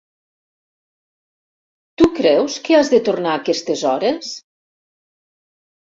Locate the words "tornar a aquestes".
3.11-3.87